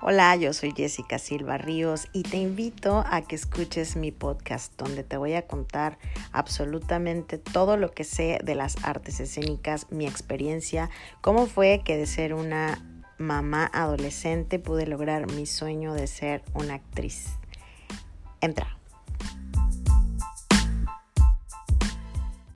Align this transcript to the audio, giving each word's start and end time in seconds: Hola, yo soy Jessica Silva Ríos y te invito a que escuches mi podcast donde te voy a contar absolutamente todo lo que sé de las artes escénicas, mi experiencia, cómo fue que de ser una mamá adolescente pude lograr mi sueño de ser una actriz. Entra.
Hola, 0.00 0.36
yo 0.36 0.52
soy 0.52 0.74
Jessica 0.76 1.18
Silva 1.18 1.58
Ríos 1.58 2.06
y 2.12 2.22
te 2.22 2.36
invito 2.36 3.04
a 3.04 3.20
que 3.22 3.34
escuches 3.34 3.96
mi 3.96 4.12
podcast 4.12 4.72
donde 4.78 5.02
te 5.02 5.16
voy 5.16 5.34
a 5.34 5.48
contar 5.48 5.98
absolutamente 6.30 7.36
todo 7.36 7.76
lo 7.76 7.90
que 7.90 8.04
sé 8.04 8.38
de 8.44 8.54
las 8.54 8.76
artes 8.84 9.18
escénicas, 9.18 9.90
mi 9.90 10.06
experiencia, 10.06 10.88
cómo 11.20 11.46
fue 11.46 11.82
que 11.84 11.96
de 11.96 12.06
ser 12.06 12.32
una 12.32 12.80
mamá 13.18 13.68
adolescente 13.74 14.60
pude 14.60 14.86
lograr 14.86 15.26
mi 15.32 15.46
sueño 15.46 15.92
de 15.94 16.06
ser 16.06 16.44
una 16.54 16.74
actriz. 16.74 17.30
Entra. 18.40 18.77